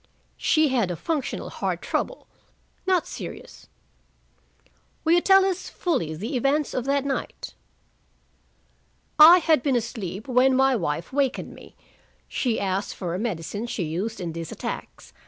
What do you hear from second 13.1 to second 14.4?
a medicine she used in